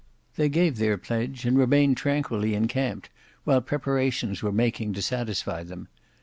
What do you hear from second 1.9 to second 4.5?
tranquilly encamped while preparations